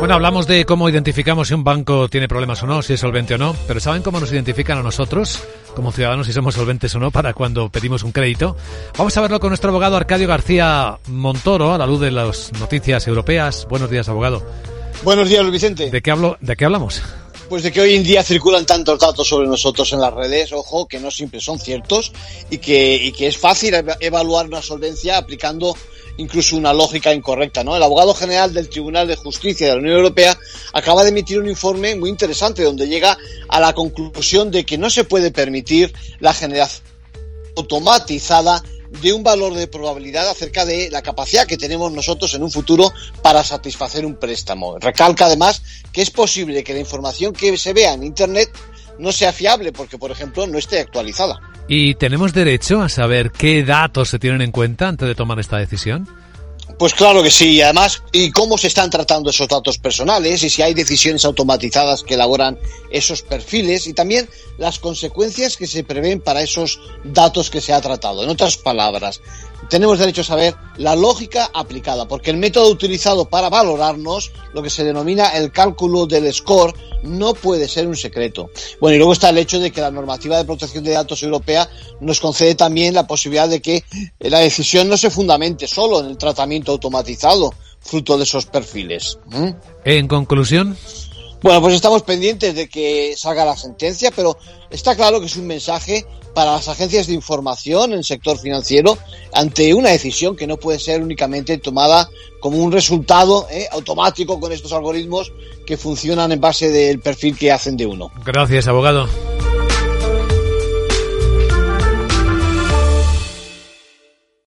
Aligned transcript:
Bueno, 0.00 0.14
hablamos 0.14 0.46
de 0.46 0.64
cómo 0.64 0.88
identificamos 0.88 1.48
si 1.48 1.54
un 1.54 1.62
banco 1.62 2.08
tiene 2.08 2.26
problemas 2.26 2.62
o 2.62 2.66
no, 2.66 2.80
si 2.80 2.94
es 2.94 3.00
solvente 3.00 3.34
o 3.34 3.38
no, 3.38 3.54
pero 3.68 3.80
¿saben 3.80 4.00
cómo 4.00 4.18
nos 4.18 4.32
identifican 4.32 4.78
a 4.78 4.82
nosotros 4.82 5.44
como 5.76 5.92
ciudadanos 5.92 6.26
si 6.26 6.32
somos 6.32 6.54
solventes 6.54 6.94
o 6.94 6.98
no 6.98 7.10
para 7.10 7.34
cuando 7.34 7.68
pedimos 7.68 8.02
un 8.02 8.10
crédito? 8.10 8.56
Vamos 8.96 9.14
a 9.18 9.20
verlo 9.20 9.40
con 9.40 9.50
nuestro 9.50 9.68
abogado 9.68 9.98
Arcadio 9.98 10.26
García 10.26 10.96
Montoro 11.08 11.74
a 11.74 11.78
la 11.78 11.86
luz 11.86 12.00
de 12.00 12.12
las 12.12 12.50
noticias 12.58 13.06
europeas. 13.06 13.66
Buenos 13.68 13.90
días, 13.90 14.08
abogado. 14.08 14.42
Buenos 15.02 15.28
días, 15.28 15.42
Luis 15.42 15.52
Vicente. 15.52 15.90
¿De 15.90 16.00
qué, 16.00 16.10
hablo, 16.10 16.38
¿De 16.40 16.56
qué 16.56 16.64
hablamos? 16.64 17.02
Pues 17.50 17.64
de 17.64 17.72
que 17.72 17.80
hoy 17.80 17.96
en 17.96 18.04
día 18.04 18.22
circulan 18.22 18.64
tantos 18.64 18.96
datos 19.00 19.26
sobre 19.26 19.48
nosotros 19.48 19.92
en 19.92 20.00
las 20.00 20.14
redes, 20.14 20.52
ojo, 20.52 20.86
que 20.86 21.00
no 21.00 21.10
siempre 21.10 21.40
son 21.40 21.58
ciertos 21.58 22.12
y 22.48 22.58
que, 22.58 23.12
es 23.18 23.36
fácil 23.36 23.74
evaluar 23.98 24.46
una 24.46 24.62
solvencia 24.62 25.16
aplicando 25.16 25.76
incluso 26.18 26.56
una 26.56 26.72
lógica 26.72 27.12
incorrecta. 27.12 27.64
¿no? 27.64 27.74
El 27.74 27.82
abogado 27.82 28.14
general 28.14 28.54
del 28.54 28.68
Tribunal 28.68 29.08
de 29.08 29.16
Justicia 29.16 29.66
de 29.66 29.72
la 29.72 29.80
Unión 29.80 29.96
Europea 29.96 30.38
acaba 30.72 31.02
de 31.02 31.08
emitir 31.08 31.40
un 31.40 31.48
informe 31.48 31.96
muy 31.96 32.08
interesante 32.08 32.62
donde 32.62 32.86
llega 32.86 33.18
a 33.48 33.58
la 33.58 33.72
conclusión 33.72 34.52
de 34.52 34.64
que 34.64 34.78
no 34.78 34.88
se 34.88 35.02
puede 35.02 35.32
permitir 35.32 35.92
la 36.20 36.32
generación 36.32 36.84
automatizada 37.56 38.62
de 38.90 39.12
un 39.12 39.22
valor 39.22 39.54
de 39.54 39.68
probabilidad 39.68 40.28
acerca 40.28 40.64
de 40.64 40.90
la 40.90 41.02
capacidad 41.02 41.46
que 41.46 41.56
tenemos 41.56 41.92
nosotros 41.92 42.34
en 42.34 42.42
un 42.42 42.50
futuro 42.50 42.92
para 43.22 43.44
satisfacer 43.44 44.04
un 44.04 44.16
préstamo. 44.16 44.78
Recalca 44.78 45.26
además 45.26 45.62
que 45.92 46.02
es 46.02 46.10
posible 46.10 46.64
que 46.64 46.74
la 46.74 46.80
información 46.80 47.32
que 47.32 47.56
se 47.56 47.72
vea 47.72 47.94
en 47.94 48.02
Internet 48.02 48.50
no 48.98 49.12
sea 49.12 49.32
fiable 49.32 49.72
porque, 49.72 49.98
por 49.98 50.10
ejemplo, 50.10 50.46
no 50.46 50.58
esté 50.58 50.80
actualizada. 50.80 51.40
¿Y 51.68 51.94
tenemos 51.94 52.34
derecho 52.34 52.82
a 52.82 52.88
saber 52.88 53.30
qué 53.30 53.62
datos 53.62 54.08
se 54.08 54.18
tienen 54.18 54.42
en 54.42 54.50
cuenta 54.50 54.88
antes 54.88 55.06
de 55.06 55.14
tomar 55.14 55.38
esta 55.38 55.56
decisión? 55.56 56.08
Pues 56.80 56.94
claro 56.94 57.22
que 57.22 57.30
sí, 57.30 57.56
y 57.56 57.60
además, 57.60 58.02
y 58.10 58.30
cómo 58.30 58.56
se 58.56 58.68
están 58.68 58.88
tratando 58.88 59.28
esos 59.28 59.48
datos 59.48 59.76
personales, 59.76 60.42
y 60.42 60.48
si 60.48 60.62
hay 60.62 60.72
decisiones 60.72 61.26
automatizadas 61.26 62.02
que 62.02 62.14
elaboran 62.14 62.58
esos 62.90 63.20
perfiles, 63.20 63.86
y 63.86 63.92
también 63.92 64.30
las 64.56 64.78
consecuencias 64.78 65.58
que 65.58 65.66
se 65.66 65.84
prevén 65.84 66.22
para 66.22 66.40
esos 66.40 66.80
datos 67.04 67.50
que 67.50 67.60
se 67.60 67.74
ha 67.74 67.82
tratado. 67.82 68.24
En 68.24 68.30
otras 68.30 68.56
palabras, 68.56 69.20
tenemos 69.68 69.98
derecho 69.98 70.22
a 70.22 70.24
saber 70.24 70.54
la 70.76 70.96
lógica 70.96 71.50
aplicada, 71.52 72.08
porque 72.08 72.30
el 72.30 72.36
método 72.36 72.70
utilizado 72.70 73.28
para 73.28 73.48
valorarnos, 73.48 74.32
lo 74.52 74.62
que 74.62 74.70
se 74.70 74.84
denomina 74.84 75.28
el 75.30 75.52
cálculo 75.52 76.06
del 76.06 76.32
score, 76.32 76.74
no 77.02 77.34
puede 77.34 77.68
ser 77.68 77.86
un 77.86 77.96
secreto. 77.96 78.50
Bueno, 78.80 78.94
y 78.94 78.98
luego 78.98 79.12
está 79.12 79.30
el 79.30 79.38
hecho 79.38 79.58
de 79.58 79.70
que 79.70 79.80
la 79.80 79.90
normativa 79.90 80.36
de 80.36 80.44
protección 80.44 80.84
de 80.84 80.92
datos 80.92 81.22
europea 81.22 81.68
nos 82.00 82.20
concede 82.20 82.54
también 82.54 82.94
la 82.94 83.06
posibilidad 83.06 83.48
de 83.48 83.60
que 83.60 83.84
la 84.18 84.38
decisión 84.38 84.88
no 84.88 84.96
se 84.96 85.10
fundamente 85.10 85.66
solo 85.66 86.00
en 86.00 86.06
el 86.06 86.18
tratamiento 86.18 86.72
automatizado, 86.72 87.54
fruto 87.80 88.18
de 88.18 88.24
esos 88.24 88.46
perfiles. 88.46 89.18
En 89.84 90.08
conclusión. 90.08 90.76
Bueno, 91.42 91.62
pues 91.62 91.74
estamos 91.74 92.02
pendientes 92.02 92.54
de 92.54 92.68
que 92.68 93.14
salga 93.16 93.44
la 93.44 93.56
sentencia, 93.56 94.10
pero 94.14 94.36
está 94.68 94.94
claro 94.94 95.20
que 95.20 95.26
es 95.26 95.36
un 95.36 95.46
mensaje 95.46 96.04
para 96.34 96.52
las 96.52 96.68
agencias 96.68 97.06
de 97.06 97.14
información 97.14 97.92
en 97.92 97.98
el 97.98 98.04
sector 98.04 98.38
financiero 98.38 98.98
ante 99.32 99.72
una 99.74 99.90
decisión 99.90 100.36
que 100.36 100.46
no 100.46 100.58
puede 100.58 100.78
ser 100.78 101.02
únicamente 101.02 101.56
tomada 101.58 102.08
como 102.40 102.58
un 102.58 102.70
resultado 102.72 103.46
eh, 103.50 103.66
automático 103.72 104.38
con 104.38 104.52
estos 104.52 104.72
algoritmos 104.72 105.32
que 105.66 105.76
funcionan 105.76 106.30
en 106.32 106.40
base 106.40 106.70
del 106.70 107.00
perfil 107.00 107.36
que 107.36 107.50
hacen 107.50 107.76
de 107.76 107.86
uno. 107.86 108.10
Gracias, 108.24 108.68
abogado. 108.68 109.08